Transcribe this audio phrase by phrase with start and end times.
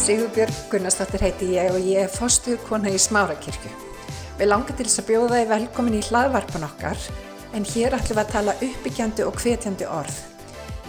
[0.00, 3.70] Sigurbjörg Gunnarsdóttir heiti ég og ég er fostuð kona í Smárakirkju.
[4.38, 7.02] Við langar til þess að bjóða þið velkomin í hlaðvarpan okkar
[7.58, 10.16] en hér ætlum við að tala uppbyggjandi og hvetjandi orð.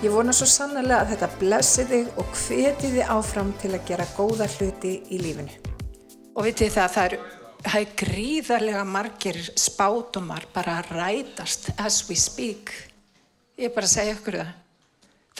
[0.05, 4.07] Ég vona svo sannlega að þetta blessi þig og hveti þið áfram til að gera
[4.15, 5.59] góða hluti í lífinu.
[6.39, 7.21] Og vitið það að það eru
[7.61, 12.71] það er gríðarlega margir spátumar bara að rætast as we speak.
[13.59, 14.53] Ég er bara að segja ykkur það.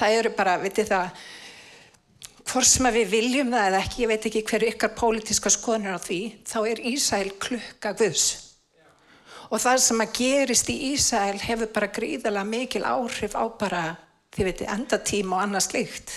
[0.01, 1.23] Það eru bara, vitið það,
[2.47, 5.99] hvort sem við viljum það eða ekki, ég veit ekki hverju ykkar pólitíska skoðnir á
[6.01, 8.29] því, þá er Ísæl klukka Guðs.
[9.51, 13.81] Og það sem að gerist í Ísæl hefur bara gríðarlega mikil áhrif á bara,
[14.31, 16.13] þið veitir, endatíma og annað slikt.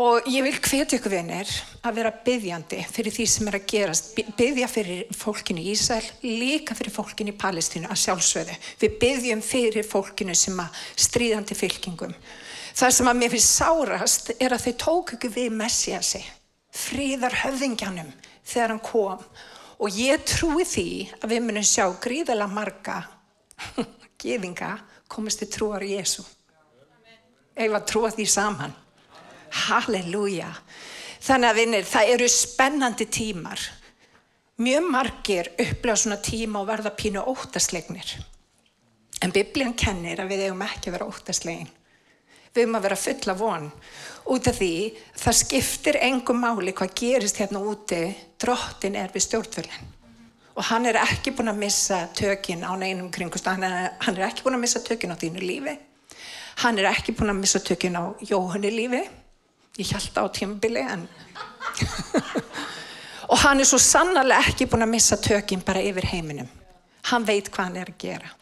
[0.00, 1.50] Og ég vil hvetja ykkur vinir
[1.82, 6.76] að vera byggjandi fyrir því sem er að gerast, byggja fyrir fólkinu í Ísæl, líka
[6.78, 8.58] fyrir fólkinu í Palestínu að sjálfsögðu.
[8.82, 12.14] Við byggjum fyrir fólkinu sem að stríðandi fylkingum.
[12.80, 16.20] Það sem að mér finnst sárast er að þau tók ykkur við Messiasi,
[16.72, 18.06] fríðar höfðingjanum
[18.40, 19.24] þegar hann kom.
[19.84, 20.84] Og ég trúi því
[21.18, 23.02] að við munum sjá gríðala marga
[24.22, 24.70] geðinga
[25.12, 26.24] komist til trúar Jésu.
[27.52, 28.72] Eða trúa því saman.
[29.66, 30.48] Halleluja.
[31.20, 33.66] Þannig að vinnir, það eru spennandi tímar.
[34.60, 38.14] Mjög margir upplega svona tíma og verða pínu óttaslegnir.
[39.20, 41.68] En biblían kennir að við eigum ekki að vera óttaslegin.
[42.54, 43.68] Við eigum að vera fulla von.
[44.30, 44.72] Út af því
[45.22, 48.02] það skiptir engum máli hvað gerist hérna úti.
[48.40, 49.94] Drottin er við stjórnvölinn.
[50.58, 53.46] Og hann er ekki búin að missa tökin á neinum kringust.
[53.46, 55.78] Hann er, hann er ekki búin að missa tökin á þínu lífi.
[56.64, 59.04] Hann er ekki búin að missa tökin á Jóhanni lífi
[59.78, 61.08] ég held á tímabili en
[63.32, 66.50] og hann er svo sannarlega ekki búin að missa tökinn bara yfir heiminum
[67.10, 68.32] hann veit hvað hann er að gera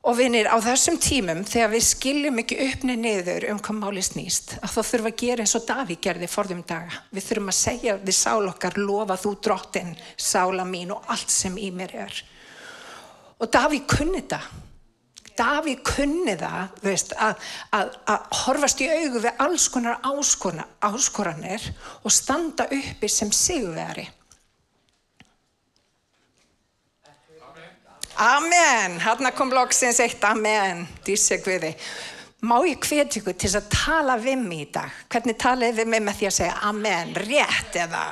[0.00, 4.54] og vinir á þessum tímum þegar við skiljum ekki uppni niður um hvað máli snýst
[4.60, 7.02] að þá þurfum að gera eins og Daví gerði forðum daga.
[7.12, 11.58] Við þurfum að segja við sál okkar lofa þú drottin, sála mín og allt sem
[11.60, 12.22] í mér er.
[13.40, 14.48] Og Daví kunni það.
[15.36, 17.44] Daví kunni það veist, að,
[17.76, 20.00] að, að horfast í augu við alls konar
[20.84, 21.68] áskoranir
[22.02, 24.08] og standa uppi sem sigurveri.
[28.20, 28.98] Amen.
[29.00, 30.84] Hanna kom loksins eitt amen.
[31.06, 31.72] Dísi Guði.
[32.44, 34.98] Má ég hveti ykkur til að tala við mig í dag?
[35.12, 38.02] Hvernig talaði við mig með því að segja amen, rétt eða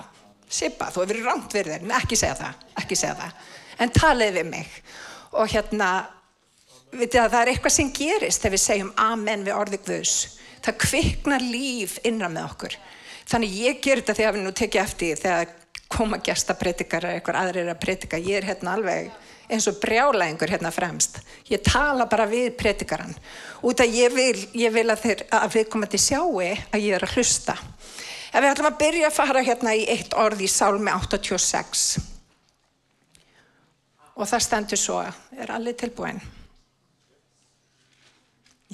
[0.49, 0.89] sippa?
[0.93, 1.87] Þú hefur rámt við þér.
[2.01, 2.65] Ekki segja það.
[2.81, 3.51] Ekki segja það.
[3.85, 4.81] En talaði við mig.
[5.37, 5.91] Og hérna
[6.89, 10.15] Vitið að það er eitthvað sem gerist þegar við segjum amen við orðið Guðs.
[10.65, 12.77] Það kviknar líf innra með okkur.
[13.29, 15.51] Þannig ég ger þetta þegar við nú tekja eftir þegar
[15.93, 18.21] koma gestapritikar eða eitthvað aðrir að pritika.
[18.21, 19.11] Ég er hérna alveg
[19.49, 21.21] eins og brjálæðingur hérna fremst.
[21.49, 23.15] Ég tala bara við pritikaran.
[23.65, 26.95] Út að ég vil, ég vil að, þeir, að við komum til sjáu að ég
[26.97, 27.57] er að hlusta.
[28.29, 31.87] Ef við ætlum að byrja að fara hérna í eitt orð í Sálmi 86.
[34.19, 34.99] Og það stendur svo,
[35.39, 36.19] er allir tilbúin?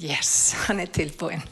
[0.01, 1.43] Yes, hann er tilbúin.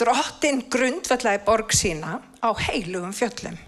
[0.00, 3.58] Drottin grundvallaði borg sína á heilugum fjöllum.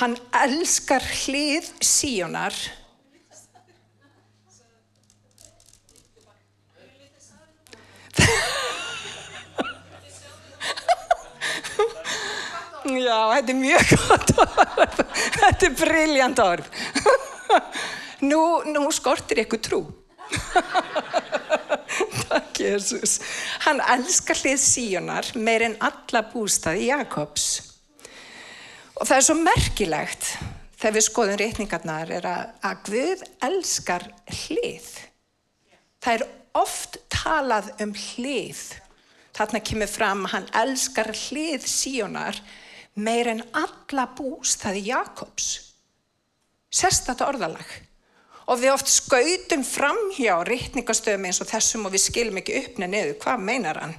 [0.00, 2.56] Hann elskar hlið síunar.
[12.88, 15.00] Já, þetta er mjög gott orð.
[15.38, 16.68] Þetta er brilljant orð.
[18.24, 19.80] Nú, nú skortir ykkur trú.
[22.28, 23.18] Takk Jésús.
[23.64, 27.46] Hann elskar hlið síunar meir en alla bústaði Jakobs.
[28.98, 30.32] Og það er svo merkilegt
[30.78, 34.08] þegar við skoðum reyningarnar er að, að Guð elskar
[34.42, 34.88] hlið.
[36.02, 36.26] Það er
[36.58, 38.60] oft talað um hlið.
[39.36, 42.40] Þarna kemur fram að hann elskar hlið síunar
[42.98, 45.52] meir en alla bústaði Jakobs.
[46.74, 47.68] Þetta orðalag?
[48.48, 52.88] og við oft skautum fram hjá rittningastöðum eins og þessum og við skilum ekki uppna
[52.88, 53.18] niður.
[53.20, 53.96] Hvað meinar hann?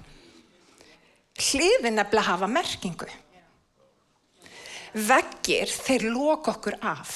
[1.39, 3.09] Hliðin nefnilega hafa merkingu.
[5.09, 7.13] Veggir, þeir lók okkur af.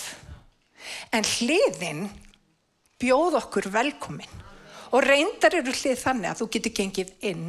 [1.10, 2.06] En hliðin
[3.02, 4.43] bjóð okkur velkomin.
[4.94, 7.48] Og reyndar eru hlið þannig að þú getur gengið inn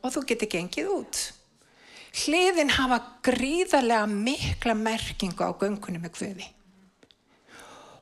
[0.00, 1.22] og þú getur gengið út.
[2.16, 6.52] Hliðin hafa gríðarlega mikla merkingu á göngunum með hvöði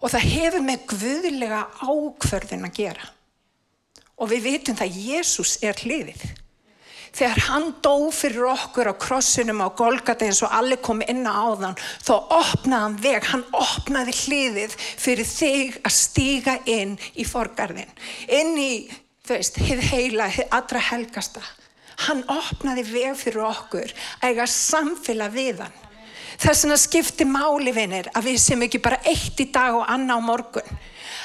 [0.04, 3.06] og það hefur með guðlega ákverðin að gera.
[4.20, 6.24] Og við vitum það að Jésús er hliðið.
[7.14, 11.30] Þegar hann dó fyrir okkur á krossinum á Golgata eins og allir komi inn á
[11.30, 17.92] áðan, þá opnaði hann veg, hann opnaði hliðið fyrir þig að stíga inn í forgarðin.
[18.26, 18.72] Inn í,
[19.22, 21.44] þú veist, hið heila, hið allra helgasta.
[22.08, 25.80] Hann opnaði veg fyrir okkur að eiga samfélag við hann.
[26.40, 30.18] Þess vegna skiptir máli vinnir að við sem ekki bara eitt í dag og anna
[30.18, 30.78] á morgun.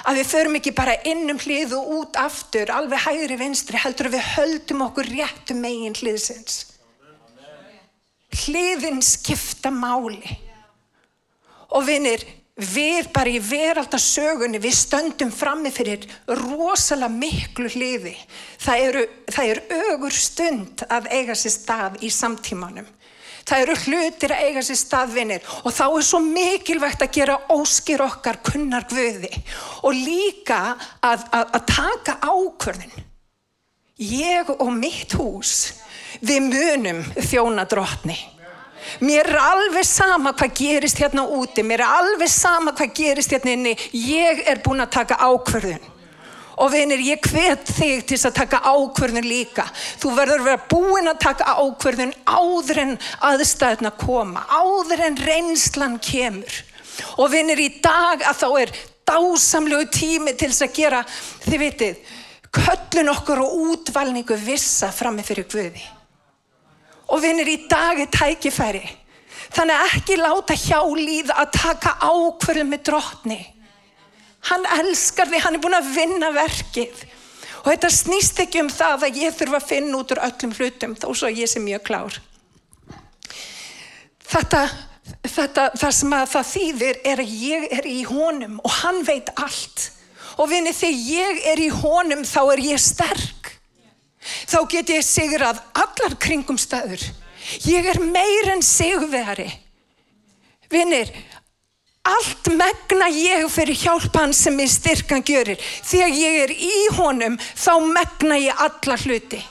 [0.07, 4.09] Að við förum ekki bara inn um hlið og út aftur, alveg hægri vinstri, heldur
[4.09, 6.61] að við höldum okkur réttum megin hliðsins.
[8.45, 10.21] Hliðin skipta máli.
[11.75, 12.23] Og vinnir,
[12.59, 18.15] við bara í veraldarsögunni, við stöndum frammi fyrir rosalega miklu hliði.
[18.61, 22.87] Það eru, það eru ögur stund að eiga sér stað í samtímanum.
[23.49, 28.03] Það eru hlutir að eiga sér staðvinir og þá er svo mikilvægt að gera óskir
[28.05, 29.31] okkar kunnar guði
[29.81, 30.59] og líka
[31.01, 33.05] að, að, að taka ákvörðin.
[33.99, 35.55] Ég og mitt hús,
[36.21, 38.15] við munum þjóna drotni.
[39.03, 43.57] Mér er alveg sama hvað gerist hérna úti, mér er alveg sama hvað gerist hérna
[43.57, 45.83] inni, ég er búin að taka ákvörðin.
[46.59, 49.63] Og vinir, ég hvet þig til að taka ákverðin líka.
[50.01, 52.95] Þú verður að vera búinn að taka ákverðin áður en
[53.29, 56.57] aðstæðna koma, áður en reynslan kemur.
[57.15, 58.73] Og vinir, í dag að þá er
[59.07, 61.03] dásamlegu tími til þess að gera,
[61.45, 62.01] þið vitið,
[62.59, 65.85] köllun okkur og útvalningu vissa frammi fyrir Guði.
[67.09, 68.83] Og vinir, í dag er tækifæri.
[69.55, 73.39] Þannig að ekki láta hjá líða að taka ákverðin með drotni.
[74.47, 77.05] Hann elskar þig, hann er búin að vinna verkið.
[77.59, 80.95] Og þetta snýst ekki um það að ég þurfa að finna út úr öllum hlutum,
[80.95, 82.19] þó svo ég sé mjög klár.
[84.29, 84.61] Þetta,
[85.25, 89.31] þetta, það sem að það þýðir er að ég er í honum og hann veit
[89.35, 89.89] allt.
[90.39, 93.49] Og vinni þegar ég er í honum þá er ég sterk.
[94.47, 97.01] Þá get ég sigrað allar kringum staður.
[97.65, 99.49] Ég er meir en sigveri.
[100.69, 101.09] Vinnir,
[102.09, 105.61] Allt megna ég fyrir hjálpan sem ég styrkan gjörir.
[105.85, 109.41] Þegar ég er í honum þá megna ég alla hluti.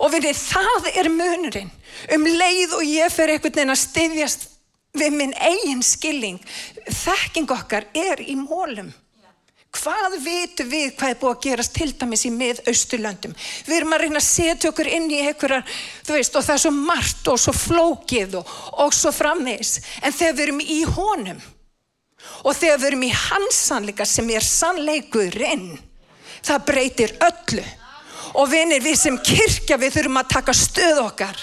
[0.00, 1.70] Og við það er munurinn.
[2.14, 4.46] Um leið og ég fyrir einhvern veginn að styðjast
[4.96, 6.40] við minn eigin skilling.
[6.88, 8.92] Þekking okkar er í mólum.
[9.70, 13.34] Hvað vitum við hvað er búið að gerast til dæmis í mið-austurlöndum?
[13.68, 15.62] Við erum að reyna að setja okkur inn í einhverjar,
[16.06, 19.76] þú veist, og það er svo margt og svo flókið og, og svo framvegs.
[20.02, 21.42] En þegar við erum í honum
[22.44, 25.68] og þegar við erum í hansanleika sem er sannleikurinn,
[26.42, 27.66] það breytir öllu.
[28.38, 31.38] Og vinir, við sem kirkja, við þurfum að taka stöð okkar.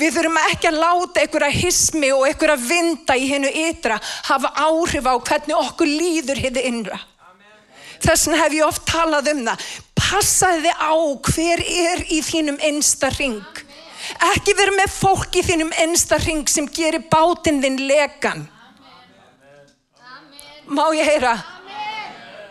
[0.00, 4.00] Við þurfum ekki að láta einhverja hismi og einhverja vinda í hennu ytra
[4.30, 6.98] hafa áhrif á hvernig okkur líður hefði innra.
[8.04, 9.68] Þess vegna hef ég oft talað um það.
[9.96, 10.92] Passaði á
[11.30, 13.62] hver er í þínum einsta ring.
[14.34, 18.44] Ekki verið með fólk í þínum einsta ring sem gerir bátinn þinn legan.
[20.68, 21.34] Má ég heyra?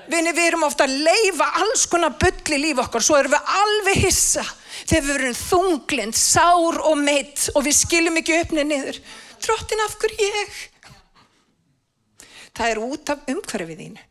[0.10, 3.54] Vinni, við erum ofta að leifa alls konar byll í líf okkar, svo erum við
[3.62, 4.44] alveg hissa
[4.84, 9.00] þegar við erum þunglind, sár og meitt og við skiljum ekki uppnið niður.
[9.46, 10.58] Drottin af hverju ég?
[12.54, 14.10] Það er út af umhverfið þínu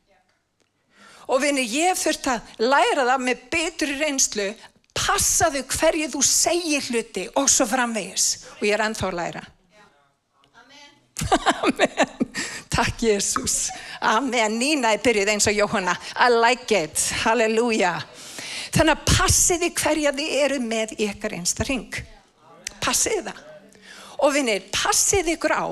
[1.32, 4.50] og vinni ég þurft að læra það með betri reynslu
[4.96, 8.28] passaðu hverju þú segir hluti og svo framvegis.
[8.58, 9.44] Og ég er ennþá að læra.
[10.60, 10.92] Amen,
[11.68, 12.18] Amen.
[12.72, 13.66] Takk Jésús
[14.00, 15.96] Amen, Nína er byrjuð eins og Jóhanna.
[16.16, 17.96] I like it, halleluja.
[18.72, 21.98] Þannig að passiði hverja þið eru með ykkar einsta ring
[22.82, 23.42] Passiði það.
[24.22, 25.66] Og vinnir, passiði ykkur á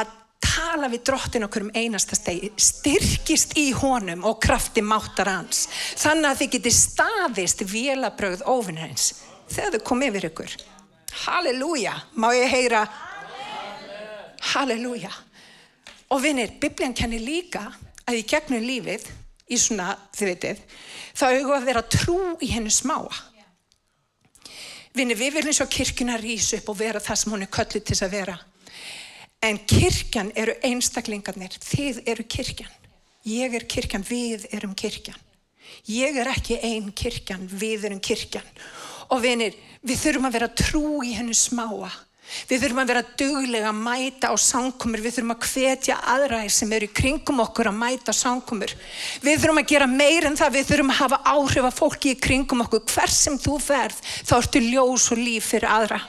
[0.00, 0.12] að
[0.54, 5.66] tala við drottin okkur um einasta stegi, styrkist í honum og krafti máttar hans.
[6.00, 9.10] Þannig að þið geti staðist vélabröð ofinhæns
[9.50, 10.54] þegar þau kom yfir ykkur.
[11.24, 12.84] Halleluja, má ég heyra?
[14.54, 15.10] Halleluja.
[16.12, 17.68] Og vinnir, biblían kennir líka
[18.04, 19.06] að í gegnum lífið,
[19.50, 20.64] í svona, þið veitir,
[21.14, 23.12] þá hefur að vera trú í hennu smáa.
[24.94, 27.94] Vinnir, við viljum svo kirkuna rýsa upp og vera það sem hún er köllið til
[27.94, 28.36] þess að vera.
[29.44, 32.70] En kirkjan eru einstaklingarnir, þið eru kirkjan.
[33.28, 35.18] Ég er kirkjan, við erum kirkjan.
[35.90, 38.46] Ég er ekki einn kirkjan, við erum kirkjan.
[39.12, 39.52] Og vinir,
[39.84, 41.92] við þurfum að vera trú í hennu smáa.
[42.48, 46.72] Við þurfum að vera duglega að mæta á sangkomur, við þurfum að hvetja aðræðir sem
[46.72, 48.72] eru í kringum okkur að mæta sangkomur.
[49.20, 52.20] Við þurfum að gera meir en það, við þurfum að hafa áhrif að fólki í
[52.30, 52.86] kringum okkur.
[52.96, 56.00] Hver sem þú verð, þá ertu ljós og líf fyrir aðra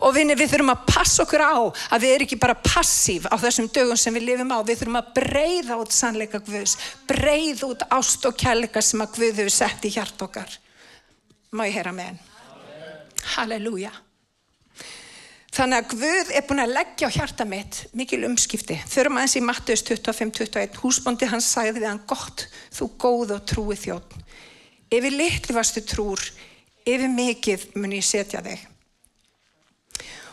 [0.00, 3.36] og vinni, við þurfum að passa okkur á að við erum ekki bara passív á
[3.40, 6.76] þessum dögum sem við lifum á, við þurfum að breyða út sannleika Guðs,
[7.08, 10.60] breyða út ást og kærleika sem að Guð hefur sett í hjart okkar
[11.50, 12.22] má ég heyra með henn
[13.34, 13.92] Halleluja
[15.50, 18.76] Þannig að Guð er búin að leggja á hjarta mitt mikil umskipti.
[18.86, 23.78] Þurfum aðeins í Mattius 25-21, húsbóndi hans sagði við hann gott, þú góð og trúi
[23.80, 24.14] þjótt.
[24.86, 26.22] Ef við litli varstu trúr,
[26.86, 28.62] yfir mikið mun ég setja þig.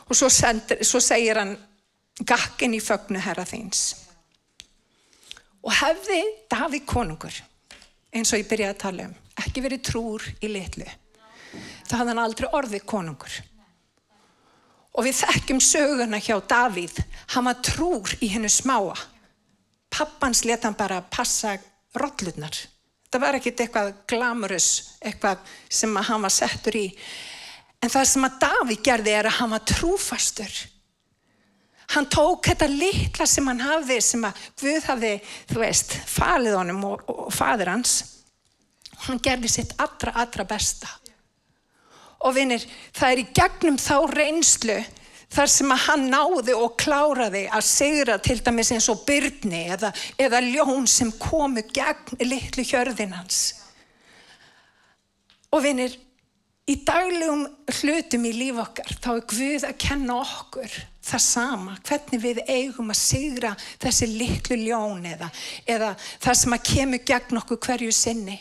[0.07, 1.55] Og svo, sendir, svo segir hann,
[2.25, 3.89] gakkin í fögnu herra þins.
[5.67, 7.35] Og hefði Davík konungur,
[8.15, 10.87] eins og ég byrjaði að tala um, ekki verið trúr í litlu,
[11.89, 13.35] þá hafði hann aldrei orðið konungur.
[14.97, 16.95] Og við þekkjum söguna hjá Davíð,
[17.35, 18.95] hann var trúr í hennu smáa.
[19.93, 21.53] Pappans leta hann bara passa
[21.97, 22.55] rollurnar.
[23.07, 26.87] Það var ekkert eitthvað glamurus, eitthvað sem hann var settur í.
[27.87, 30.55] En það sem að Davíð gerði er að hann var trúfastur.
[31.93, 35.11] Hann tók þetta litla sem hann hafði, sem að Guð hafði,
[35.47, 37.93] þú veist, falið honum og, og, og fadir hans.
[39.05, 40.89] Hann gerði sitt allra, allra besta.
[42.27, 44.75] Og vinir, það er í gegnum þá reynslu
[45.31, 49.93] þar sem að hann náði og kláraði að segra til dæmis eins og byrni eða,
[50.19, 53.39] eða ljón sem komu gegn litlu hjörðin hans.
[55.55, 55.95] Og vinir,
[56.67, 57.45] í daglegum
[57.79, 60.73] hlutum í líf okkar þá er Guð að kenna okkur
[61.07, 65.29] það sama, hvernig við eigum að sigra þessi litlu ljón eða,
[65.63, 68.37] eða það sem að kemur gegn okkur hverju sinni.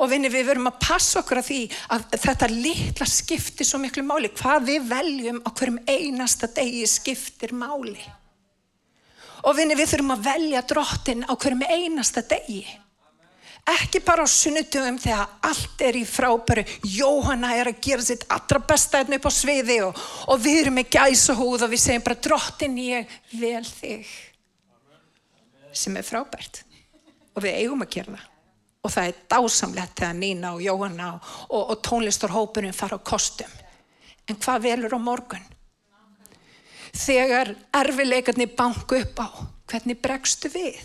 [0.00, 1.58] Og vinni við verum að passa okkur að því
[1.92, 4.30] að þetta litla skiptir svo miklu máli.
[4.32, 7.98] Hvað við veljum á hverjum einasta degi skiptir máli.
[9.44, 12.62] Og vinni við þurfum að velja drottin á hverjum einasta degi.
[13.70, 16.64] Ekki bara á sunnutugum þegar allt er í frábæru.
[16.86, 20.00] Jóhanna er að gera sitt allra besta hérna upp á sviði og,
[20.32, 24.10] og við erum með gæsa húð og við segjum bara drottin ég vel þig.
[25.76, 26.64] Sem er frábært.
[27.36, 28.26] Og við eigum að gera það
[28.80, 33.50] og það er dásamlegt þegar Nína og Jóhanna og, og tónlistarhópurinn fara á kostum.
[34.24, 35.44] En hvað velur á morgun?
[36.96, 39.28] Þegar erfileikarnir banku upp á,
[39.70, 40.80] hvernig bregstu við?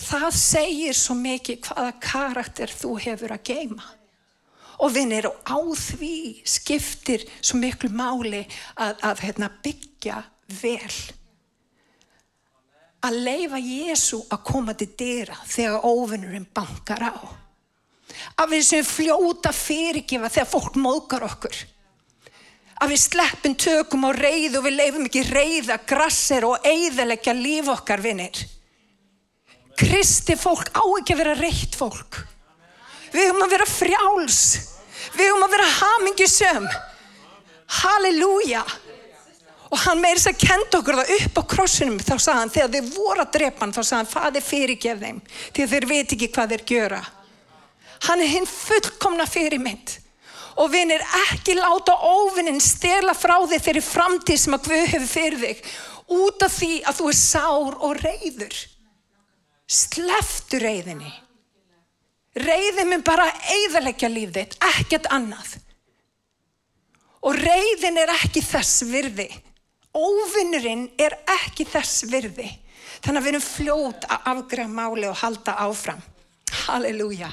[0.00, 3.86] Það segir svo mikið hvaða karakter þú hefur að geima.
[4.80, 8.46] Og vinnir og á því skiptir svo miklu máli
[8.80, 10.22] að, að hérna, byggja
[10.62, 10.94] vel
[13.00, 17.16] að leifa Jésu að koma til dýra þegar ofinnurinn bankar á.
[18.40, 21.56] Að við sem fljóta fyrirgefa þegar fólk móðgar okkur.
[22.80, 27.68] Að við sleppum tökum á reyð og við leifum ekki reyða, grasser og eigðalegja líf
[27.72, 28.40] okkar vinnir.
[29.80, 32.20] Kristi fólk á ekki að vera reytt fólk.
[33.10, 34.42] Við höfum að vera frjáls.
[35.16, 36.70] Við höfum að vera hamingisöm.
[37.80, 38.64] Halleluja
[39.70, 42.88] og hann meirins að kenda okkur það upp á krossinum þá sagði hann þegar þeir
[42.96, 46.54] voru að drepa hann þá sagði hann faði fyrirgef þeim því þeir veit ekki hvað
[46.54, 47.00] þeir gjöra
[48.08, 49.94] hann er hinn fullkomna fyrirmynd
[50.60, 55.40] og vinir ekki láta óvinnin stela frá þig þeirri framtíð sem að Guð hefur fyrir
[55.44, 55.62] þig
[56.18, 58.58] út af því að þú er sár og reyður
[59.70, 61.12] sleftu reyðinni
[62.40, 65.58] reyðin mun bara eiðalegja líf þitt ekkert annað
[67.26, 69.28] og reyðin er ekki þess virði
[69.90, 72.46] Óvinnurinn er ekki þess virði.
[73.02, 76.02] Þannig að við erum fljót að afgræða máli og halda áfram.
[76.66, 77.30] Halleluja.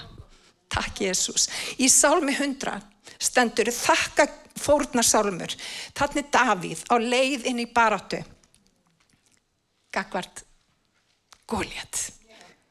[0.73, 1.47] Takk Jésús.
[1.77, 2.79] Í sálmi 100
[3.21, 4.27] stendur þakka
[4.57, 5.53] fórnarsálmur.
[5.97, 8.23] Þannig Davíð á leið inn í baráttu.
[9.93, 10.43] Gagvart
[11.45, 12.07] góljat.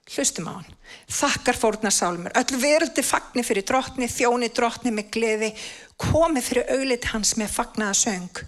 [0.06, 0.74] Hlustum á hann.
[1.10, 2.34] Þakkar fórnarsálmur.
[2.38, 5.50] Öll veröldi fagnir fyrir drottni, þjóni drottni með gleði.
[5.98, 8.44] Komið fyrir auðlit hans með fagnaða söng.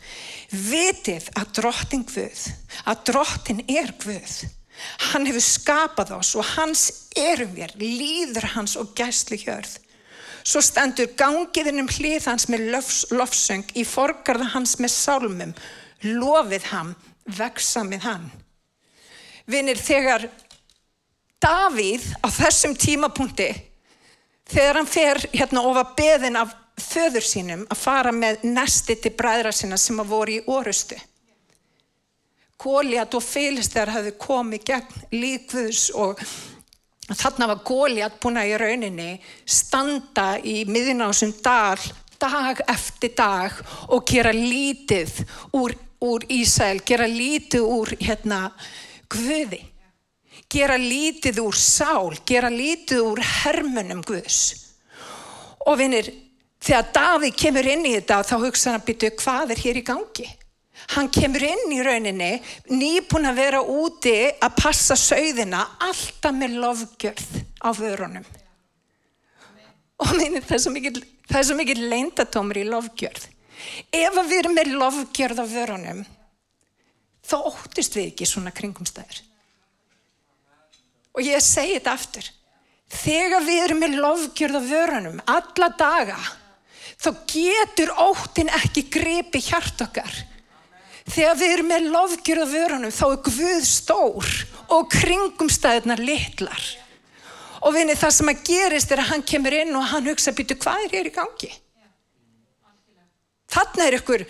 [0.53, 2.47] Vitið að drottin Guð,
[2.87, 4.39] að drottin er Guð.
[5.11, 6.85] Hann hefur skapað oss og hans
[7.19, 9.79] erum við, líður hans og gæsli hjörð.
[10.47, 12.69] Svo stendur gangiðin um hlið hans með
[13.13, 15.55] lofsöng, í forgarða hans með sálmum,
[16.07, 16.95] lofið hann,
[17.27, 18.29] veksa með hann.
[19.49, 20.29] Vinnir, þegar
[21.39, 23.53] Davíð á þessum tímapunkti,
[24.49, 29.53] þegar hann fer hérna ofa beðin af föður sínum að fara með nesti til bræðra
[29.55, 30.99] sína sem að voru í orustu.
[32.59, 36.19] Góliat og félistar hafði komið gegn líkvöðs og
[37.09, 39.11] þarna var Góliat búin að í rauninni
[39.47, 41.79] standa í miðinásum dal
[42.19, 43.55] dag eftir dag
[43.95, 45.23] og gera lítið
[45.55, 48.49] úr, úr Ísæl, gera lítið úr hérna
[49.09, 49.63] Guði,
[50.49, 54.41] gera lítið úr sál, gera lítið úr hermunum Guðs.
[55.69, 56.09] Og vinir,
[56.65, 59.87] þegar Davíð kemur inn í þetta þá hugsa hann að byrju hvað er hér í
[59.87, 60.29] gangi?
[60.95, 62.31] Hann kemur inn í rauninni
[62.71, 68.29] nýpun að vera úti að passa sögðina alltaf með lofgjörð á vörunum.
[69.99, 70.61] Og minni, það
[71.41, 73.27] er svo mikið leindatómur í lofgjörð
[73.95, 76.05] ef við erum með lofgjörð á vörunum
[77.29, 79.25] þá óttist við ekki svona kringumstæður
[81.15, 82.29] og ég segi þetta aftur
[82.89, 86.19] þegar við erum með lofgjörð á vörunum, alla daga,
[86.99, 90.25] þá getur óttin ekki gripi hjart okkar.
[91.09, 94.35] Þegar við erum með lofgjörð á vörunum, þá er Guð stór
[94.77, 96.67] og kringumstæðunar litlar.
[97.65, 100.57] Og vinni það sem að gerist er að hann kemur inn og hann hugsa býtu
[100.61, 101.49] hvað er hér í gangi?
[103.49, 104.25] Þannig er ykkur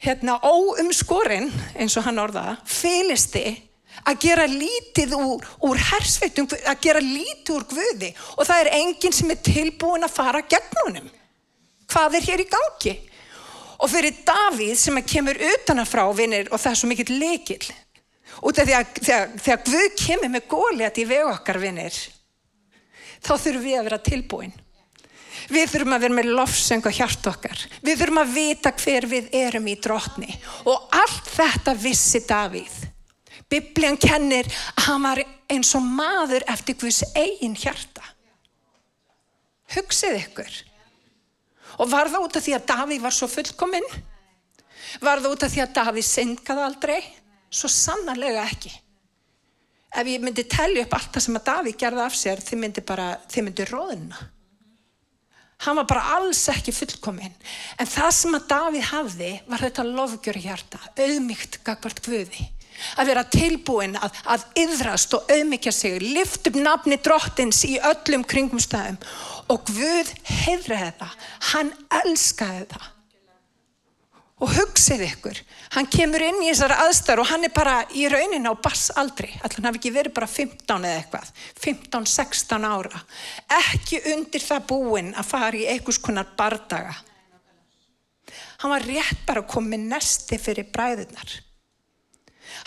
[0.00, 3.69] hérna óumskorinn, eins og hann orðaða, felisti
[4.08, 9.16] að gera lítið úr, úr hersveitum, að gera lítið úr Guði og það er enginn
[9.16, 11.10] sem er tilbúin að fara gegn honum.
[11.90, 12.96] Hvað er hér í gangi?
[13.80, 17.62] Og fyrir Davíð sem kemur utanafrá vinnir og það er svo mikill leikil
[18.46, 21.96] út af því að þegar, þegar Guð kemur með góliðat í veg okkar vinnir
[23.20, 24.52] þá þurfum við að vera tilbúin.
[25.50, 27.64] Við þurfum að vera með lofsöng og hjart okkar.
[27.82, 30.30] Við þurfum að vita hver við erum í drotni
[30.68, 32.76] og allt þetta vissi Davíð.
[33.50, 38.04] Biblian kennir að hann var eins og maður eftir hvers eigin hjarta.
[39.74, 40.58] Hugsið ykkur.
[41.82, 43.88] Og var það út af því að Davíð var svo fullkominn?
[45.02, 47.00] Var það út af því að Davíð syngaði aldrei?
[47.50, 48.72] Svo sannarlega ekki.
[49.90, 52.84] Ef ég myndi tellja upp allt það sem að Davíð gerði af sér, þið myndi
[52.86, 54.20] bara, þið myndi róðina.
[55.60, 57.34] Hann var bara alls ekki fullkominn.
[57.76, 62.46] En það sem að Davíð hafði var þetta lofgjör hjarta, auðmygt gagvart Guði
[62.96, 68.24] að vera tilbúin að, að yðrast og auðmyggja sig, lift upp nafni drottins í öllum
[68.28, 69.00] kringumstæðum
[69.50, 71.20] og Guð heðraði það,
[71.50, 72.88] hann elskaði það.
[74.40, 75.38] Og hugsið ykkur,
[75.74, 79.58] hann kemur inn í þessari aðstæður og hann er bara í raunin á bassaldri, allir
[79.58, 81.28] hann hafi ekki verið bara 15 eða eitthvað,
[81.60, 83.02] 15-16 ára,
[83.58, 86.96] ekki undir það búin að fara í einhvers konar bardaga.
[88.62, 91.36] Hann var rétt bara að koma með nesti fyrir bræðunar.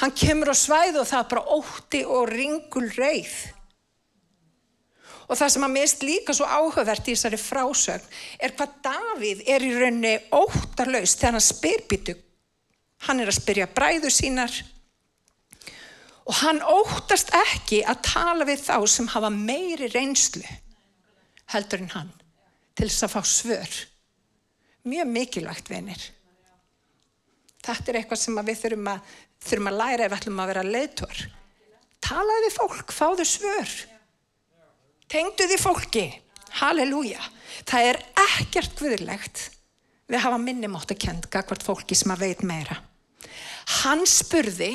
[0.01, 3.35] Hann kemur á svæðu og það er bara ótti og ringul reyð.
[5.29, 8.09] Og það sem að mist líka svo áhugavert í þessari frásögn
[8.43, 12.15] er hvað Davíð er í rauninni óttarlaus þegar hann spyr býtu.
[13.07, 14.53] Hann er að spyrja bræðu sínar
[16.23, 20.43] og hann óttast ekki að tala við þá sem hafa meiri reynslu
[21.51, 22.11] heldur en hann
[22.77, 23.73] til þess að fá svör.
[24.87, 25.99] Mjög mikilvægt venir.
[27.63, 29.11] Þetta er eitthvað sem við þurfum að
[29.43, 31.23] þurfum að læra ef við ætlum að vera leitur.
[32.03, 33.73] Talaði við fólk, fáðu svör.
[35.11, 36.05] Tengdu því fólki.
[36.59, 37.21] Halleluja.
[37.67, 39.43] Það er ekkert guðurlegt
[40.11, 42.79] við hafa minnimátt að kendga hvert fólki sem að veit meira.
[43.83, 44.73] Hann spurði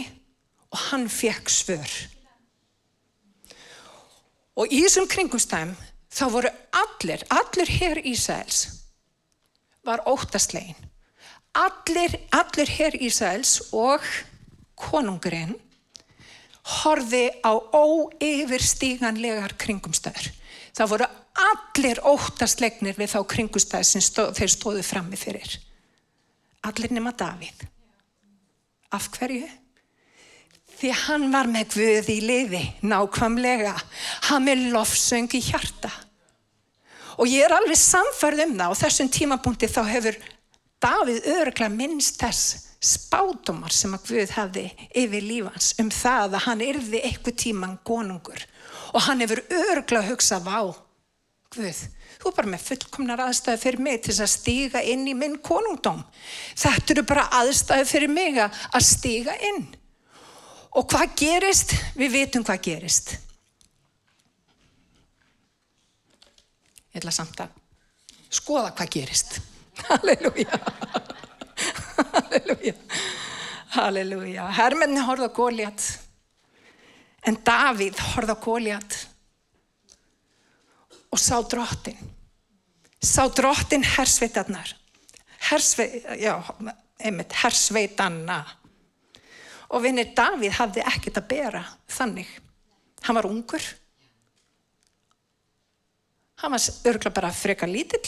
[0.72, 1.92] og hann fekk svör.
[4.58, 5.76] Og í þessum kringumstæðum
[6.10, 8.64] þá voru allir, allir hér Ísæls
[9.86, 10.76] var óttastlegin.
[11.58, 14.04] Allir, allir hér Ísæls og
[14.80, 15.56] konungurinn
[16.68, 20.32] horfi á óyfirstíganlegar kringumstæður.
[20.76, 25.56] Það voru allir óttastlegnir við þá kringumstæð sem stóð, þeir stóðu frammi fyrir.
[26.68, 27.64] Allir nema Davíð.
[28.94, 29.48] Af hverju?
[30.78, 33.74] Því hann var með Guði í liði, nákvæmlega.
[34.28, 35.90] Hann með lofsöng í hjarta.
[37.18, 40.18] Og ég er alveg samfærð um það og þessum tímabúndi þá hefur
[40.78, 44.64] Davíð öruglega minnst þess spátumar sem að Guð hefði
[44.94, 48.44] yfir lífans um það að hann yrði eitthvað tíman konungur.
[48.94, 50.60] Og hann hefur örgla að hugsa vá,
[51.48, 51.80] Guð,
[52.20, 56.02] þú er bara með fullkomnar aðstæði fyrir mig til að stíga inn í minn konungdóm.
[56.60, 59.64] Þetta eru bara aðstæði fyrir mig að stíga inn.
[60.76, 61.72] Og hvað gerist?
[61.96, 63.14] Við vitum hvað gerist.
[66.92, 67.56] Ég ætla samt að
[68.28, 69.40] skoða hvað gerist
[69.86, 70.58] Halleluja
[71.98, 72.74] Halleluja.
[73.74, 74.48] Halleluja.
[74.56, 75.86] Hermenni horfði á Góliat.
[77.26, 78.98] En Davíð horfði á Góliat.
[81.12, 81.98] Og sá drottin.
[83.02, 84.74] Sá drottin hersveitarnar.
[85.48, 86.34] Hersveit, já,
[86.98, 88.42] einmitt, hersveitanna.
[89.72, 92.30] Og vinnir Davíð hafði ekkert að bera þannig.
[93.06, 93.64] Hann var ungur.
[96.38, 98.06] Hann var örgulega bara freka lítill.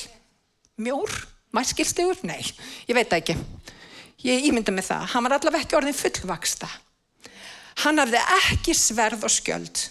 [0.80, 1.12] Mjór.
[1.56, 2.20] Mærskilstegur?
[2.26, 2.42] Nei,
[2.86, 3.36] ég veit ekki.
[4.22, 5.06] Ég ímynda með það.
[5.14, 6.68] Hann var allaveg ekki orðin fullvaksta.
[7.84, 9.82] Hann hafði ekki sverð og skjöld.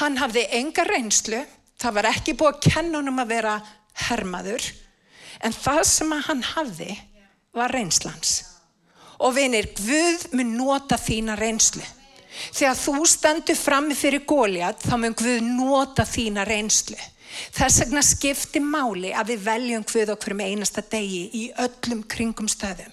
[0.00, 1.40] Hann hafði enga reynslu.
[1.80, 3.56] Það var ekki búið að kenna honum að vera
[4.08, 4.68] hermaður.
[5.42, 6.92] En það sem hann hafði
[7.56, 8.42] var reynslans.
[9.22, 11.84] Og vinir, Guð mun nota þína reynslu.
[12.52, 16.98] Þegar þú stendur frammi fyrir góljat, þá mun Guð nota þína reynslu.
[17.32, 22.50] Þess vegna skipti máli að við veljum hvud okkur með einasta degi í öllum kringum
[22.50, 22.92] stöðum.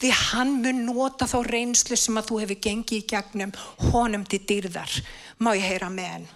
[0.00, 3.52] Því hann mun nota þá reynslu sem að þú hefur gengið í gegnum
[3.90, 4.92] honum til dýrðar.
[5.38, 6.28] Má ég heyra með henn?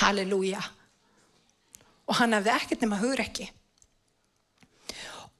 [0.00, 0.60] Halleluja.
[2.04, 3.48] Og hann hefði ekkert nema hugrekki.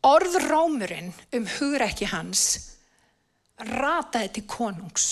[0.05, 2.47] Orðrómurinn um hugrekki hans
[3.61, 5.07] rataði til konungs.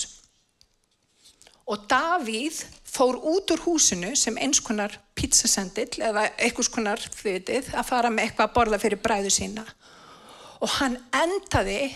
[1.69, 7.87] Og Davíð fór út úr húsinu sem eins konar pizzasendill eða einhvers konar þvitið að
[7.89, 9.65] fara með eitthvað að borða fyrir bræðu sína.
[10.63, 11.91] Og hann endaði,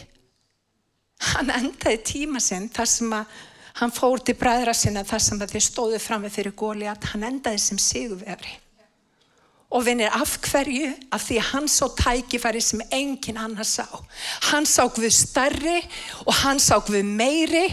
[1.33, 3.37] hann endaði tíma sinn þar sem að
[3.77, 7.11] hann fór til bræðra sinna þar sem að þeir stóðu fram með fyrir góli að
[7.13, 8.57] hann endaði sem sigurvefri
[9.67, 10.93] og vinir af hverju?
[11.11, 13.83] Af því að hann sá tækifæri sem engin annar sá.
[14.47, 15.81] Hann sá við starri
[16.23, 17.65] og hann sá við meiri.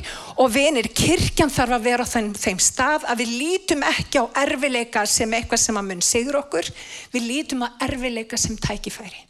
[0.43, 4.27] Og vinir kirkjan þarf að vera á þeim, þeim stað að við lítum ekki á
[4.43, 6.73] erfileika sem eitthvað sem að mun sigur okkur.
[7.15, 9.23] Við lítum á erfileika sem tækifæri.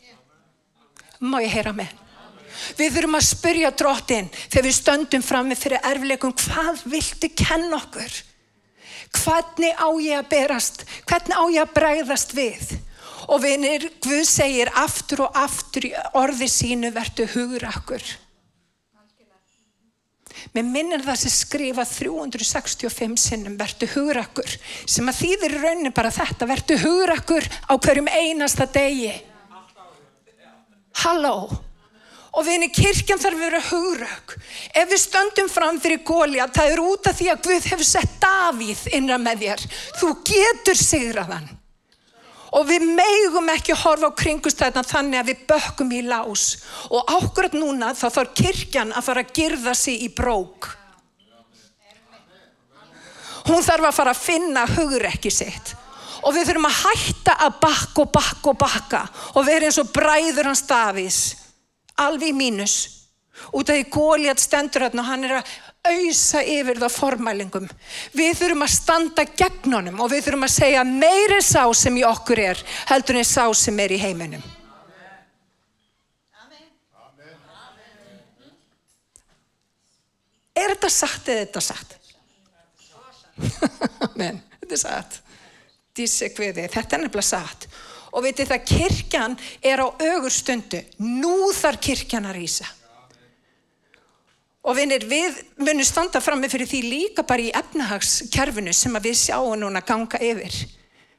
[1.21, 1.93] Má ég heyra með?
[2.79, 6.33] Við þurfum að spyrja drottin þegar við stöndum fram með fyrir erfileikum.
[6.33, 8.23] Hvað viltu kenna okkur
[9.23, 12.75] hvernig á ég að berast, hvernig á ég að bregðast við.
[13.33, 18.05] Og vinir, Guð segir aftur og aftur í orði sínu verðu hugur akkur.
[20.55, 24.51] Mér minnir það sem skrifa 365 sinnum verðu hugur akkur
[24.85, 29.15] sem að þýðir raunin bara þetta verðu hugur akkur á hverjum einasta degi.
[31.03, 31.49] Halló
[32.35, 34.33] og vinni kirkjan þarf að vera hugrauk
[34.75, 37.89] ef við stöndum fram fyrir góli að það er út af því að Guð hefur
[37.89, 39.67] sett Davíð innra með þér.
[40.01, 41.53] Þú getur sigraðan
[42.55, 46.45] og við meigum ekki horfa á kringustæðna þannig að við bökkum í lás.
[46.91, 50.71] Og ákveðat núna þá þarf kirkjan að fara að girða sig í brók.
[53.45, 55.75] Hún þarf að fara að finna hugrekki sitt.
[56.25, 59.03] Og við þurfum að hætta að bakka og bakka og bakka.
[59.35, 61.19] Og vera eins og bræður hans Davís
[62.01, 62.77] alveg í mínus.
[63.55, 65.55] Út af því Góliat stendur hérna og hann er að
[65.91, 67.65] auðsa yfir það formælingum.
[68.15, 72.05] Við þurfum að standa gegn honum og við þurfum að segja meiri sá sem í
[72.07, 74.45] okkur er heldur en sá sem er í heiminum.
[80.55, 81.97] Er þetta satt eða þetta satt?
[84.07, 85.19] Amen, þetta er satt.
[85.95, 87.67] Dísi hverði, þetta er nefnilega satt
[88.15, 92.71] og veitir það kirkjan er á ögur stundu nú þarf kirkjan að rýsa
[94.65, 99.19] og vinir við munum standa fram með fyrir því líka bara í efnahagskerfinu sem við
[99.27, 100.57] sjáum núna ganga yfir.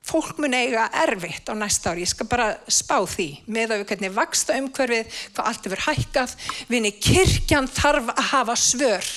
[0.06, 2.06] Fólk mun eiga erfitt á næsta ári.
[2.06, 5.88] Ég skal bara spá því með að við hvernig vaksta umhverfið hvað allt er verið
[5.90, 6.36] hækkað.
[6.70, 9.10] Vinir kirkjan þarf að hafa svör.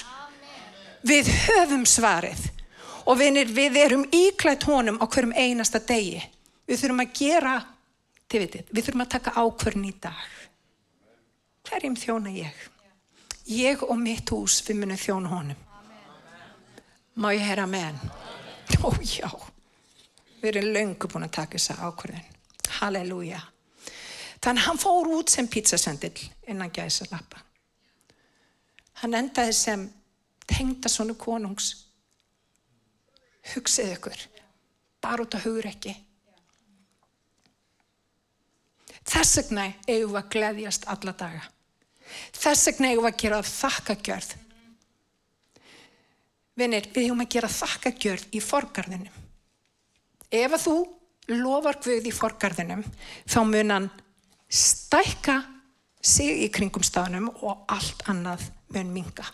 [1.09, 2.41] Við höfum svarið.
[3.09, 6.21] Og vinir við erum íklætt honum á hverjum einasta degi
[6.69, 7.53] Við þurfum að gera,
[8.29, 10.25] þið veitir, við þurfum að taka ákvörn í dag.
[11.65, 12.65] Hverjum þjóna ég?
[13.49, 15.63] Ég og mitt hús, við munum þjóna honum.
[17.19, 18.11] Má ég heyra með hann?
[18.85, 19.31] Ó já,
[20.43, 22.27] við erum löngu búin að taka þessa ákvörðin.
[22.79, 23.41] Halleluja.
[24.45, 26.21] Þannig hann fór út sem pizzasendill
[26.53, 27.41] innan gæsa lappa.
[29.01, 29.87] Hann endaði sem
[30.45, 31.71] tengda svonu konungs.
[33.55, 34.21] Hugsið ykkur,
[35.01, 35.97] bara út á hugur ekki
[39.09, 41.47] Þess vegna eigum við að gleyðjast alla daga.
[42.37, 44.35] Þess vegna eigum við að gera þakkagjörð.
[46.59, 49.25] Vinnir, við eigum að gera þakkagjörð í forgarðinum.
[50.29, 50.77] Ef að þú
[51.39, 52.85] lofar Guð í forgarðinum,
[53.29, 53.89] þá mun hann
[54.49, 55.41] stækka
[56.01, 59.27] sig í kringum staðnum og allt annað mun minga.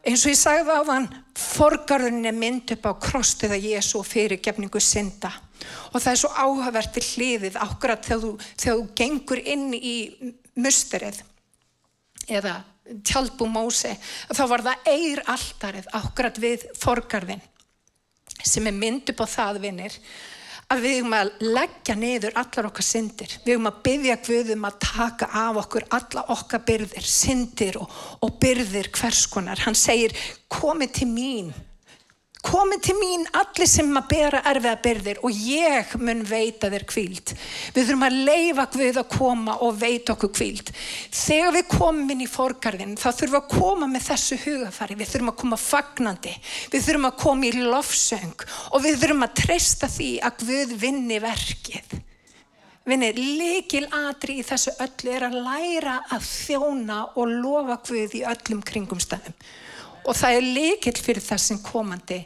[0.00, 4.40] Eins og ég sagði á þann, forgarðin er mynd upp á krossið að Jésu fyrir
[4.40, 5.32] gefningu synda
[5.92, 9.96] og það er svo áhugavert til hliðið ákveðat þegar þegar þú gengur inn í
[10.60, 11.22] musterið
[12.30, 12.56] eða
[13.06, 13.92] tjálpú mósi
[14.32, 17.46] þá var það eir alltarið ákveðat við forgarðin
[18.40, 19.96] sem er mynd upp á það vinnir
[20.70, 23.32] að við höfum að leggja niður allar okkar syndir.
[23.42, 28.36] Við höfum að byggja Guðum að taka af okkur alla okkar byrðir, syndir og, og
[28.42, 29.58] byrðir hvers konar.
[29.64, 30.14] Hann segir,
[30.46, 31.50] komið til mín
[32.44, 37.34] komið til mín allir sem að bera erfiða byrðir og ég mun veita þér kvíld
[37.74, 40.72] við þurfum að leifa Guð að koma og veita okkur kvíld
[41.12, 45.12] þegar við komum inn í forgarðin þá þurfum við að koma með þessu hugafari við
[45.12, 46.34] þurfum að koma fagnandi.
[46.72, 51.18] Við þurfum að koma í lofsöng og við þurfum að treysta því að Guð vinni
[51.22, 51.96] verkið.
[52.88, 58.24] Vinni, likil atri í þessu öllu er að læra að þjóna og lofa Guð í
[58.26, 59.36] öllum kringumstæðum
[60.04, 62.20] og það er líkill fyrir þessum komandi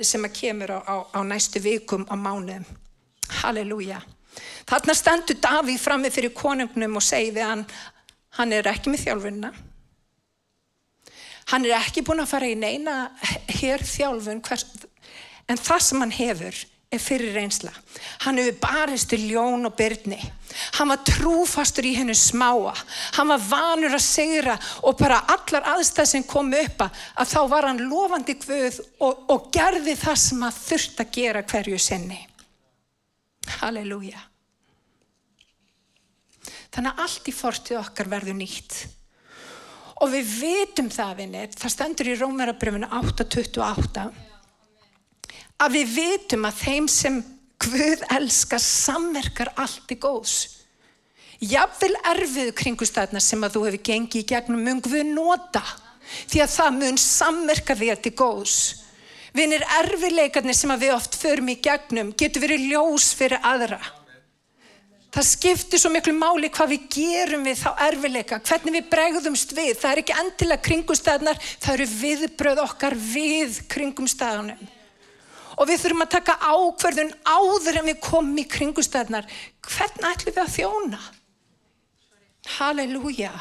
[0.00, 2.64] sem að kemur á, á, á næstu vikum á mánuðum.
[3.40, 4.00] Halleluja.
[4.68, 7.64] Þarna stendur Davíð frammi fyrir konungnum og segi við hann,
[8.38, 9.52] hann er ekki með þjálfunna.
[11.50, 12.96] Hann er ekki búin að fara í neina
[13.60, 14.66] hér þjálfun, hvers,
[15.50, 17.70] en það sem hann hefur er fyrir reynsla.
[18.24, 20.18] Hann hefur barist til ljón og byrni.
[20.74, 22.72] Hann var trúfastur í hennu smáa.
[23.14, 26.96] Hann var vanur að segra og bara allar aðstæð sem kom upp að,
[27.30, 31.78] þá var hann lofandi Guð og, og gerði það sem hann þurft að gera hverju
[31.78, 32.18] sinni.
[33.60, 34.24] Halleluja.
[36.70, 38.80] Þannig að allt í fortið okkar verður nýtt.
[40.00, 44.08] Og við vitum það, vinnir, það stendur í Rómerabröfunu 8.28
[45.60, 47.20] að við vitum að þeim sem
[47.60, 50.36] Guð elskar samverkar allt í góðs.
[51.44, 55.60] Jafnvel erfiðu kringustæðna sem að þú hefur gengið í gegnum mun Guð nota
[56.30, 58.56] því að það mun samverka þér til góðs.
[59.36, 63.78] Vinir erfileikarnir sem að við oft förum í gegnum getur verið ljós fyrir aðra.
[65.12, 69.72] Það skiptir svo miklu máli hvað við gerum við þá erfileika, hvernig við bregðumst við.
[69.76, 74.68] Það er ekki endilega kringustæðnar, það eru viðbröð okkar við kringumstæðunum
[75.60, 79.28] og við þurfum að taka ákverðun áður en við komum í kringustæðnar
[79.68, 81.00] hvernig ætlum við að þjóna?
[82.56, 83.32] Halleluja.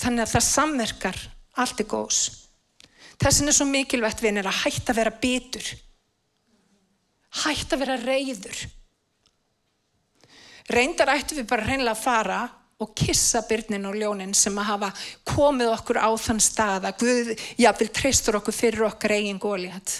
[0.00, 1.22] Þannig að það samverkar
[1.60, 2.20] allt er góðs.
[3.20, 5.72] Þessin er svo mikilvægt við er að hætta að vera bitur.
[7.44, 8.62] Hætta að vera reyður
[10.70, 12.40] reyndar ættum við bara reynlega að fara
[12.80, 14.88] og kissa byrnin og ljónin sem að hafa
[15.28, 19.98] komið okkur á þann stað að Guð jáfnvel treystur okkur fyrir okkar eigin góliðat.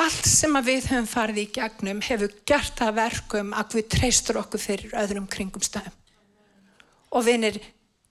[0.00, 4.42] Allt sem að við höfum farið í gegnum hefur gert að verkum að Guð treystur
[4.42, 5.96] okkur fyrir öðrum kringum stafn.
[7.10, 7.56] Og vinir,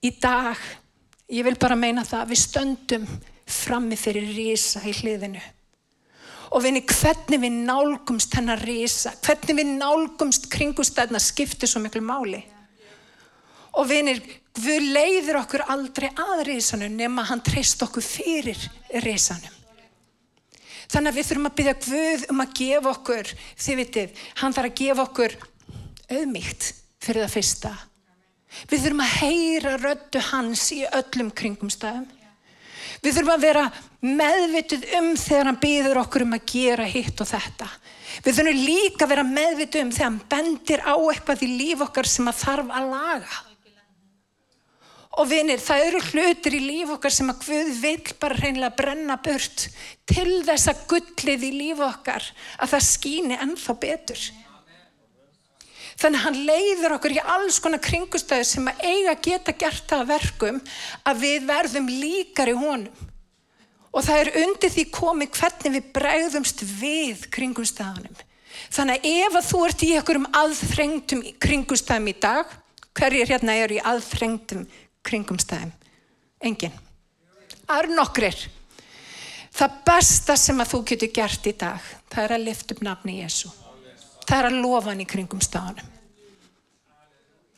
[0.04, 0.58] í dag,
[1.30, 3.08] ég vil bara meina það að við stöndum
[3.50, 5.40] frammi fyrir rísa í hliðinu
[6.50, 12.40] og vinni hvernig við nálgumst hennar rísa, hvernig við nálgumst kringustæðna skiptir svo miklu máli
[13.78, 14.20] og vinir,
[14.60, 18.58] við leiður okkur aldrei að risanum nema hann treyst okkur fyrir
[19.04, 19.56] risanum.
[20.90, 23.28] Þannig að við þurfum að byggja Guð um að gefa okkur,
[23.62, 25.36] þið vitið, hann þarf að gefa okkur
[26.10, 27.74] auðmygt fyrir það fyrsta.
[28.70, 32.08] Við þurfum að heyra röttu hans í öllum kringum staðum.
[33.00, 33.62] Við þurfum að vera
[34.02, 37.68] meðvituð um þegar hann byður okkur um að gera hitt og þetta.
[38.24, 42.10] Við þurfum líka að vera meðvituð um þegar hann bendir á eitthvað í líf okkar
[42.10, 43.38] sem að þarf að laga.
[45.20, 49.18] Og vinir, það eru hlutir í líf okkar sem að Guð vil bara reynilega brenna
[49.20, 49.66] burt
[50.08, 52.24] til þess að gullið í líf okkar
[52.56, 54.22] að það skýni ennþá betur.
[56.00, 60.08] Þannig að hann leiður okkur í alls konar kringustæðu sem að eiga geta gert það
[60.14, 60.64] verkum
[61.04, 63.06] að við verðum líkar í honum.
[63.92, 68.20] Og það er undir því komið hvernig við bregðumst við kringustæðunum.
[68.72, 72.54] Þannig að ef að þú ert í einhverjum aðþrengtum kringustæðum í dag,
[72.96, 74.64] hverjir hérna eru í aðþrengtum
[75.06, 75.72] kringumstæðum.
[76.40, 76.74] Engin.
[77.66, 78.40] Það eru nokkrir.
[79.50, 83.16] Það besta sem að þú getur gert í dag, það er að lifta upp nafni
[83.18, 83.50] Jésu.
[84.26, 85.96] Það er að lofa hann í kringumstæðunum.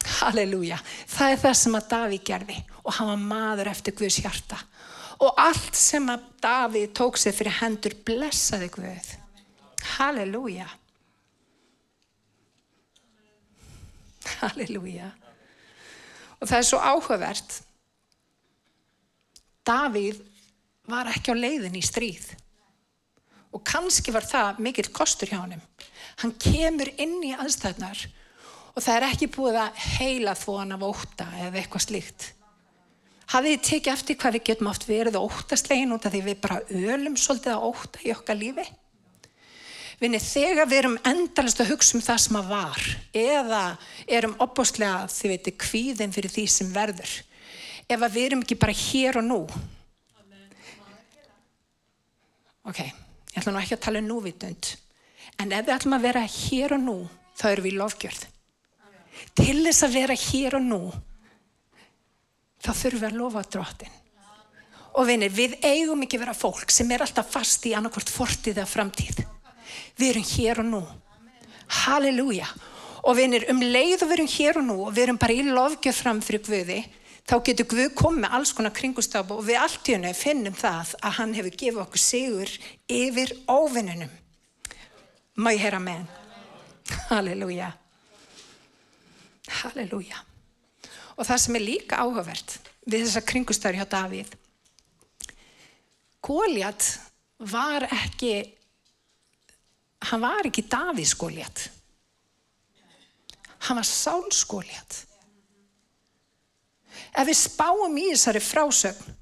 [0.02, 0.78] Halleluja.
[1.06, 4.58] Það er það sem að Daví gerði og hann var maður eftir Guðs hjarta.
[5.22, 9.12] Og allt sem að Daví tók sig fyrir hendur blessaði Guð.
[9.96, 10.66] Halleluja.
[14.40, 15.12] Halleluja.
[16.42, 17.58] Og það er svo áhugavert.
[19.62, 20.18] Davíð
[20.90, 22.32] var ekki á leiðin í stríð.
[23.54, 25.62] Og kannski var það mikill kostur hjá hann.
[26.22, 28.02] Hann kemur inn í aðstæðnar
[28.72, 32.28] og það er ekki búið að heila þó hann af óta eða eitthvað slíkt.
[33.32, 36.58] Hafið þið tekið eftir hvað við getum oft verið ótastlegin út af því við bara
[36.92, 38.64] ölum svolítið að óta í okkar lífi?
[40.02, 43.60] Vinni, þegar við erum endalast að hugsa um það sem að var eða
[44.10, 47.12] erum opbáslega, þið veitir, kvíðin fyrir því sem verður.
[47.86, 49.38] Ef við erum ekki bara hér og nú.
[52.66, 54.70] Ok, ég ætla nú ekki að tala um núvitund.
[55.38, 56.96] En ef við ætlum að vera hér og nú,
[57.38, 58.24] þá erum við í lofgjörð.
[59.38, 60.80] Til þess að vera hér og nú,
[62.58, 64.00] þá þurfum við að lofa drottin.
[64.98, 68.68] Og vinir, við eigum ekki vera fólk sem er alltaf fast í annarkvort fortið eða
[68.68, 69.22] framtíð.
[69.98, 70.82] Við erum hér og nú.
[71.82, 72.48] Halleluja.
[73.02, 75.36] Og við erum um leið og við erum hér og nú og við erum bara
[75.36, 76.80] í lofgjöf fram fyrir Guði.
[77.22, 80.96] Þá getur Guð komið með alls konar kringustafu og við allt í hennu finnum það
[80.98, 82.56] að hann hefur gefið okkur sigur
[82.90, 84.10] yfir óvinnunum.
[85.38, 86.10] Má ég heyra með hann?
[87.08, 87.70] Halleluja.
[89.62, 90.18] Halleluja.
[91.16, 94.34] Og það sem er líka áhugavert við þessa kringustafur hjá Davíð.
[96.22, 96.88] Góliat
[97.38, 98.34] var ekki
[100.10, 101.64] hann var ekki Davíðskóljat
[103.68, 105.00] hann var Sálskóljat
[107.12, 109.18] ef við spáum í þessari frásögn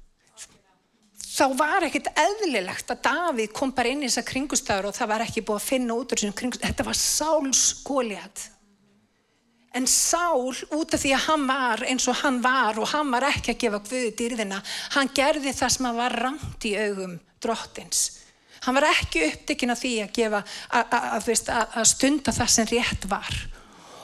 [1.31, 5.25] þá var ekkert eðlilegt að Davíð kom bara inn í þessa kringustæður og það var
[5.25, 6.71] ekki búið að finna út úr þessum kringustæður.
[6.71, 8.43] Þetta var Sáls góliat.
[9.71, 13.29] En Sál, út af því að hann var eins og hann var og hann var
[13.29, 14.57] ekki að gefa Guði dýrðina,
[14.97, 18.01] hann gerði það sem hann var ramt í augum drottins.
[18.61, 20.43] Hann var ekki upptekinn af því að, gefa,
[20.77, 21.31] að, að,
[21.81, 23.39] að stunda það sem rétt var.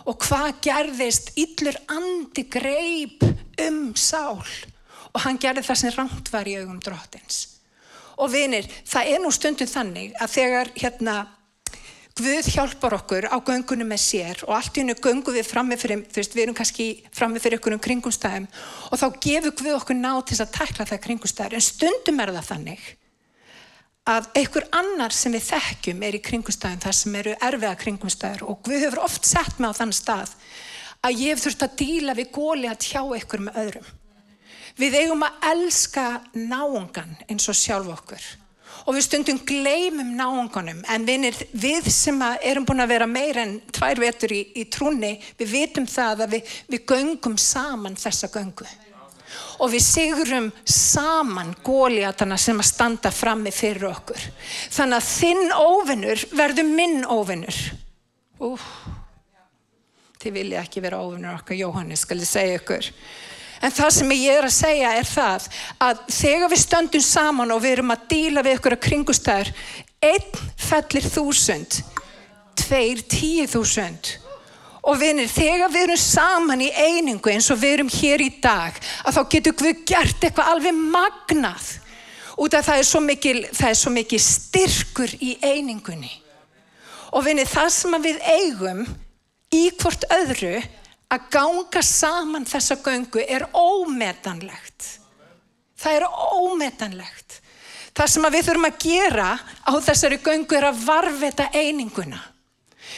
[0.08, 1.34] Og hvað gerðist?
[1.38, 3.26] Yllur andi greip
[3.68, 4.42] um Sál
[5.14, 7.40] og hann gerði það sem ramt var í augum drottins.
[8.18, 11.18] Og vinir, það er nú stundum þannig að þegar hérna
[12.18, 16.00] Guð hjálpar okkur á göngunum með sér og allt í hennu göngu við frammi fyrir,
[16.10, 18.48] þú veist, við erum kannski frammi fyrir okkur um kringumstæðum
[18.90, 22.50] og þá gefur Guð okkur ná til að takla það kringumstæður en stundum er það
[22.50, 22.88] þannig
[24.08, 28.62] að einhver annar sem við þekkjum er í kringumstæðum þar sem eru erfiða kringumstæður og
[28.64, 30.34] Guð hefur oft sett mig á þann stað
[31.04, 33.94] að ég hef þurft að díla við góli að tjá einhver með öðrum.
[34.78, 36.06] Við eigum að elska
[36.38, 38.28] náungan eins og sjálf okkur
[38.88, 43.58] og við stundum gleymum náungunum en vinir, við sem erum búin að vera meir en
[43.74, 48.68] tvær vetur í, í trúni, við vitum það að við, við göngum saman þessa göngu
[49.60, 54.28] og við sigurum saman góliatana sem að standa frammi fyrir okkur.
[54.74, 57.62] Þannig að þinn óvinnur verður minn óvinnur.
[58.48, 58.68] Úf,
[60.22, 62.92] þið vilja ekki vera óvinnur okkar, Jóhannes, skal ég segja ykkur.
[63.58, 65.48] En það sem ég er að segja er það
[65.82, 69.52] að þegar við stöndum saman og við erum að díla við ykkur að kringustæður,
[70.06, 71.80] einn fellir þúsund,
[72.58, 74.14] tveir tíu þúsund.
[74.88, 78.78] Og vinir, þegar við erum saman í einingu eins og við erum hér í dag,
[79.04, 81.74] að þá getum við gert eitthvað alveg magnað.
[82.38, 86.14] Út af það er svo mikil, er svo mikil styrkur í einingunni.
[87.18, 88.84] Og vinir, það sem við eigum
[89.56, 90.56] í hvort öðru
[91.12, 94.88] að ganga saman þessa göngu er ómetanlegt.
[95.78, 97.42] Það er ómetanlegt.
[97.98, 99.30] Það sem við þurfum að gera
[99.66, 102.20] á þessari göngu er að varveta eininguna.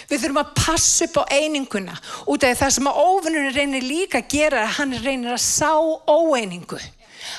[0.10, 1.96] Við þurfum að passa upp á eininguna
[2.30, 5.44] út af það sem að óvinnurinn reynir líka að gera er að hann reynir að
[5.46, 5.72] sá
[6.10, 6.80] óeiningu.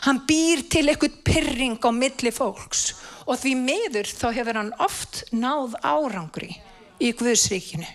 [0.07, 2.91] Hann býr til eitthvað pyrring á milli fólks
[3.27, 6.53] og því miður þá hefur hann oft náð árangri
[7.01, 7.89] í Guðsríkinu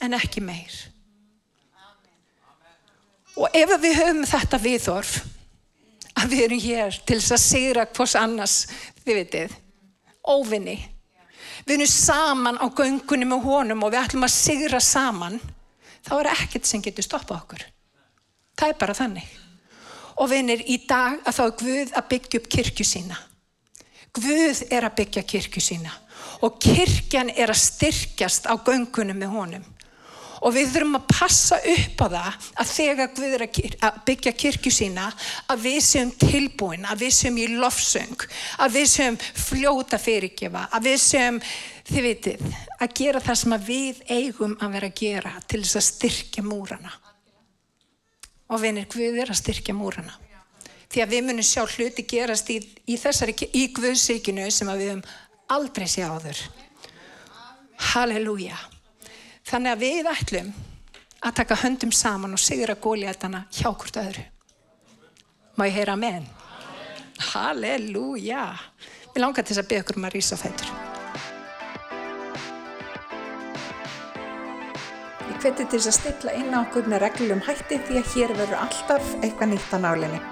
[0.00, 0.76] en ekki meir.
[3.40, 5.18] Og ef við höfum þetta viðhorf
[6.20, 8.56] að við erum hér til þess að sigra hvors annars,
[9.04, 9.54] þið vitið,
[10.28, 10.76] óvinni.
[11.66, 15.38] Við erum saman á göngunni með honum og við ætlum að sigra saman,
[16.06, 17.64] þá er ekkert sem getur stoppað okkur.
[18.58, 19.26] Það er bara þannig.
[20.20, 23.18] Og vinir, í dag að þá er Guð að byggja upp kirkju sína.
[24.16, 25.92] Guð er að byggja kirkju sína
[26.44, 29.66] og kirkjan er að styrkjast á göngunum með honum
[30.40, 34.72] og við þurfum að passa upp á það að þegar Guð er að byggja kirkju
[34.72, 35.08] sína
[35.52, 38.24] að við séum tilbúin, að við séum í lofsöng,
[38.64, 41.42] að við séum fljóta fyrirgefa, að við séum,
[41.90, 42.46] þið vitið,
[42.80, 46.96] að gera það sem við eigum að vera að gera til þess að styrkja múrana.
[48.50, 50.16] Og vinir, Guð er að styrkja múrana.
[50.90, 52.58] Því að við munum sjá hluti gerast í,
[52.90, 55.04] í þessari, í Guðsíkinu sem við höfum
[55.54, 56.42] aldrei séð á þurr.
[57.92, 58.58] Halleluja.
[59.50, 60.50] Þannig að við ætlum
[61.26, 64.22] að taka höndum saman og sigra góliðatana hjá hvort öðru.
[65.58, 66.28] Má ég heyra amen?
[67.32, 68.44] Halleluja!
[69.10, 70.70] Við langar til þess að byggja okkur um að rýsa fætur.
[75.26, 78.36] Ég hveti til þess að stilla inn á okkur með reglum hætti því að hér
[78.38, 80.22] verður alltaf eitthvað nýtt á nálinni.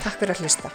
[0.00, 0.72] Takk fyrir að hlusta.